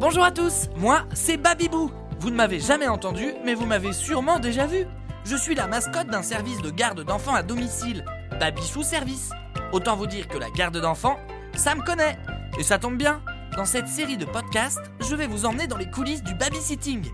[0.00, 1.90] Bonjour à tous, moi c'est Babibou.
[2.20, 4.86] Vous ne m'avez jamais entendu, mais vous m'avez sûrement déjà vu.
[5.24, 8.04] Je suis la mascotte d'un service de garde d'enfants à domicile,
[8.38, 9.30] Babichou Service.
[9.72, 11.18] Autant vous dire que la garde d'enfants,
[11.56, 12.16] ça me connaît.
[12.60, 13.20] Et ça tombe bien,
[13.56, 17.04] dans cette série de podcasts, je vais vous emmener dans les coulisses du babysitting.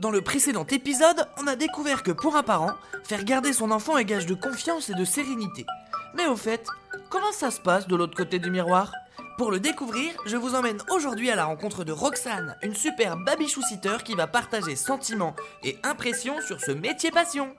[0.00, 2.72] Dans le précédent épisode, on a découvert que pour un parent,
[3.04, 5.64] faire garder son enfant est gage de confiance et de sérénité.
[6.16, 6.66] Mais au fait,
[7.12, 8.90] comment ça se passe de l'autre côté du miroir?
[9.36, 13.98] Pour le découvrir, je vous emmène aujourd'hui à la rencontre de Roxane, une super babichou-sitter
[14.02, 17.54] qui va partager sentiments et impressions sur ce métier passion.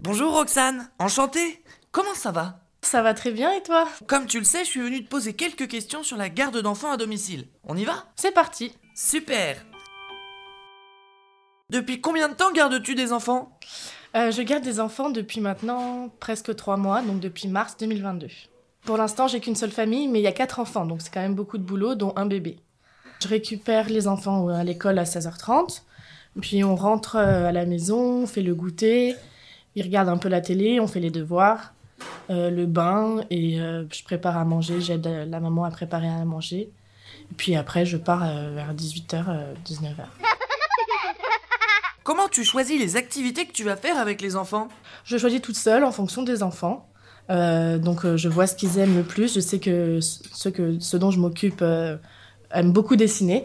[0.00, 1.64] Bonjour Roxane, enchantée.
[1.90, 2.60] Comment ça va?
[2.82, 3.88] Ça va très bien et toi?
[4.06, 6.92] Comme tu le sais, je suis venu te poser quelques questions sur la garde d'enfants
[6.92, 7.48] à domicile.
[7.64, 8.04] On y va?
[8.14, 8.76] C'est parti.
[8.94, 9.64] Super
[11.70, 13.50] Depuis combien de temps gardes-tu des enfants?
[14.16, 18.28] Euh, Je garde des enfants depuis maintenant presque trois mois, donc depuis mars 2022.
[18.86, 21.20] Pour l'instant, j'ai qu'une seule famille, mais il y a quatre enfants, donc c'est quand
[21.20, 22.56] même beaucoup de boulot, dont un bébé.
[23.22, 25.82] Je récupère les enfants à l'école à 16h30,
[26.40, 29.14] puis on rentre euh, à la maison, on fait le goûter,
[29.74, 31.74] ils regardent un peu la télé, on fait les devoirs,
[32.30, 36.08] euh, le bain, et euh, je prépare à manger, j'aide euh, la maman à préparer
[36.08, 36.70] à manger.
[37.30, 39.24] Et puis après, je pars euh, vers 18h,
[39.66, 40.06] 19h.
[42.08, 44.68] Comment tu choisis les activités que tu vas faire avec les enfants
[45.04, 46.88] Je choisis toute seule en fonction des enfants.
[47.28, 49.34] Euh, donc euh, je vois ce qu'ils aiment le plus.
[49.34, 51.98] Je sais que ce, que, ce dont je m'occupe euh,
[52.50, 53.44] aiment beaucoup dessiner.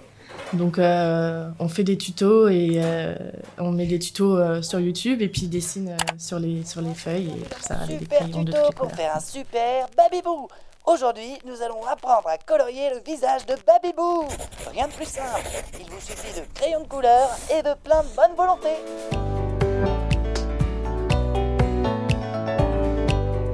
[0.54, 3.16] Donc euh, on fait des tutos et euh,
[3.58, 6.80] on met des tutos euh, sur YouTube et puis ils dessinent euh, sur, les, sur
[6.82, 8.96] les feuilles et tout ça avec des Super crayons de tuto toutes les pour couleurs.
[8.96, 10.48] faire un super Babybou
[10.86, 14.28] Aujourd'hui, nous allons apprendre à colorier le visage de Babybou
[14.70, 15.40] Rien de plus simple,
[15.80, 18.70] il vous suffit de crayons de couleur et de plein de bonne volonté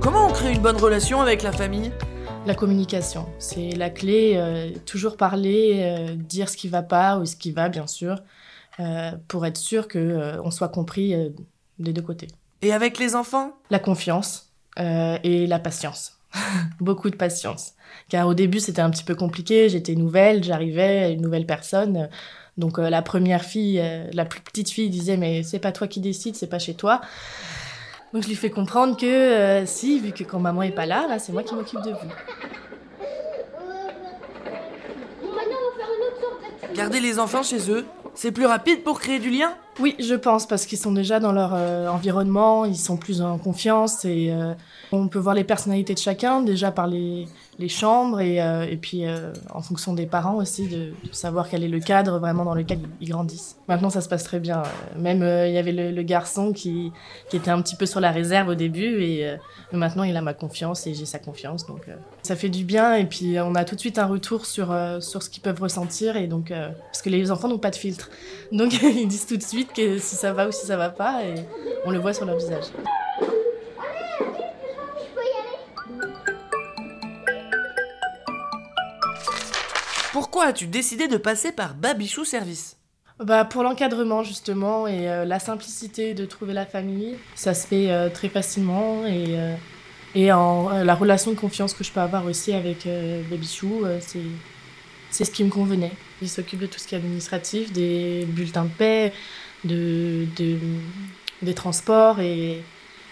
[0.01, 1.91] Comment on crée une bonne relation avec la famille?
[2.47, 4.33] La communication, c'est la clé.
[4.35, 8.23] euh, toujours parler, euh, dire ce qui va pas ou ce qui va bien sûr,
[8.79, 11.29] euh, pour être sûr que euh, on soit compris euh,
[11.77, 12.27] des deux côtés.
[12.63, 13.51] Et avec les enfants?
[13.69, 16.18] La confiance euh, et la patience.
[16.79, 17.73] Beaucoup de patience.
[18.09, 19.69] Car au début, c'était un petit peu compliqué.
[19.69, 22.09] J'étais nouvelle, j'arrivais, une nouvelle personne.
[22.59, 25.87] Donc euh, la première fille, euh, la plus petite fille disait mais c'est pas toi
[25.87, 26.99] qui décides, c'est pas chez toi.
[28.13, 31.07] Donc je lui fais comprendre que euh, si, vu que quand maman est pas là,
[31.07, 31.97] là c'est moi qui m'occupe de vous.
[36.75, 40.45] Garder les enfants chez eux, c'est plus rapide pour créer du lien Oui, je pense,
[40.45, 44.53] parce qu'ils sont déjà dans leur euh, environnement, ils sont plus en confiance et euh,
[44.91, 47.27] on peut voir les personnalités de chacun déjà par les,
[47.69, 49.03] chambres et, euh, puis
[49.53, 53.09] en fonction des parents aussi, de, savoir quel est le cadre vraiment dans lequel ils,
[53.09, 53.55] grandissent.
[53.69, 54.63] Maintenant, ça se passe très bien.
[54.97, 56.91] Même il y avait le, garçon qui,
[57.29, 59.35] qui était un petit peu sur la réserve au début et
[59.71, 61.65] maintenant il a ma confiance et j'ai sa confiance.
[61.67, 61.87] Donc
[62.23, 65.21] ça fait du bien et puis on a tout de suite un retour sur, sur
[65.23, 68.09] ce qu'ils peuvent ressentir et donc parce que les enfants n'ont pas de filtre.
[68.51, 71.23] Donc ils disent tout de suite que si ça va ou si ça va pas
[71.23, 71.35] et
[71.85, 72.65] on le voit sur leur visage.
[80.11, 82.77] Pourquoi as-tu décidé de passer par Babichou Service?
[83.19, 87.91] Bah pour l'encadrement justement et euh, la simplicité de trouver la famille, ça se fait
[87.91, 89.55] euh, très facilement et euh,
[90.15, 92.87] et en la relation de confiance que je peux avoir aussi avec
[93.29, 94.23] Babichou, c'est
[95.11, 95.91] c'est ce qui me convenait.
[96.21, 99.13] Il s'occupe de tout ce qui est administratif, des bulletins de paix,
[99.63, 100.57] de, de
[101.41, 102.61] des transports et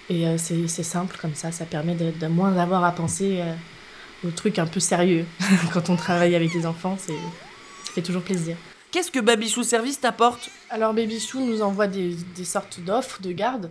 [0.10, 3.40] et euh, c'est c'est simple comme ça, ça permet de, de moins avoir à penser
[3.42, 3.54] euh,
[4.28, 5.26] aux trucs un peu sérieux
[5.74, 7.14] quand on travaille avec les enfants, c'est
[7.84, 8.56] ça fait toujours plaisir.
[8.92, 10.50] Qu'est-ce que Babichou Service t'apporte?
[10.70, 13.70] Alors Babychou nous envoie des, des sortes d'offres de garde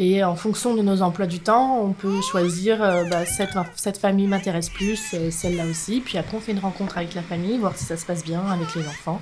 [0.00, 4.28] et en fonction de nos emplois du temps, on peut choisir euh, bah, cette, famille
[4.28, 6.00] m'intéresse plus, euh, celle-là aussi.
[6.00, 8.46] Puis après on fait une rencontre avec la famille, voir si ça se passe bien
[8.46, 9.20] avec les enfants.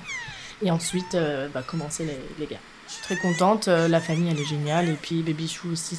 [0.61, 2.61] Et ensuite euh, bah, commencer les, les gardes.
[2.87, 5.97] Je suis très contente, la famille elle est géniale et puis Babychou aussi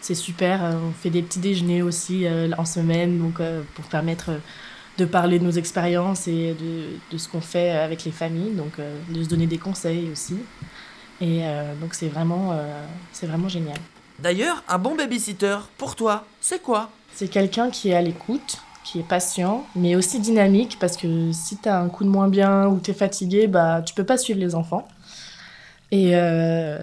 [0.00, 0.60] c'est super.
[0.62, 2.24] On fait des petits déjeuners aussi
[2.56, 3.40] en semaine donc
[3.74, 4.30] pour permettre
[4.96, 8.74] de parler de nos expériences et de, de ce qu'on fait avec les familles, donc
[9.08, 10.36] de se donner des conseils aussi.
[11.22, 13.78] Et euh, donc c'est vraiment, euh, c'est vraiment génial.
[14.18, 16.90] D'ailleurs, un bon babysitter, pour toi, c'est quoi?
[17.14, 21.56] C'est quelqu'un qui est à l'écoute, qui est patient, mais aussi dynamique, parce que si
[21.56, 24.56] t'as un coup de moins bien ou t'es fatigué, bah tu peux pas suivre les
[24.56, 24.86] enfants.
[25.92, 26.82] Et, euh,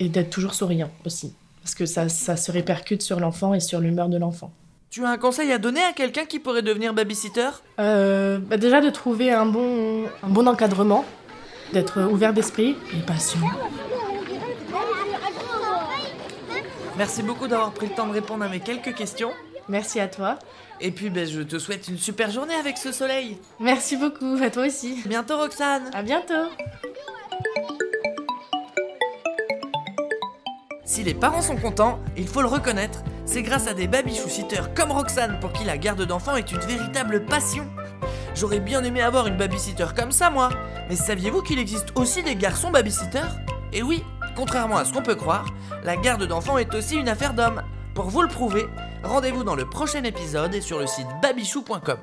[0.00, 1.32] et d'être toujours souriant aussi,
[1.62, 4.50] parce que ça, ça se répercute sur l'enfant et sur l'humeur de l'enfant.
[4.90, 7.50] Tu as un conseil à donner à quelqu'un qui pourrait devenir babysitter?
[7.78, 11.04] Euh, bah déjà de trouver un bon, un bon encadrement,
[11.72, 13.40] d'être ouvert d'esprit et patient.
[16.96, 19.30] Merci beaucoup d'avoir pris le temps de répondre à mes quelques questions.
[19.68, 20.38] Merci à toi.
[20.80, 23.38] Et puis ben, je te souhaite une super journée avec ce soleil.
[23.60, 25.02] Merci beaucoup, à toi aussi.
[25.06, 25.90] Bientôt Roxane.
[25.92, 26.48] À bientôt.
[30.84, 34.90] Si les parents sont contents, il faut le reconnaître, c'est grâce à des babychou-sitters comme
[34.90, 37.66] Roxane pour qui la garde d'enfants est une véritable passion.
[38.38, 40.50] J'aurais bien aimé avoir une babysitter comme ça, moi.
[40.88, 43.34] Mais saviez-vous qu'il existe aussi des garçons babysitters?
[43.72, 44.04] Et oui,
[44.36, 45.46] contrairement à ce qu'on peut croire,
[45.82, 47.62] la garde d'enfants est aussi une affaire d'hommes.
[47.96, 48.68] Pour vous le prouver,
[49.02, 51.98] rendez-vous dans le prochain épisode et sur le site babichou.com.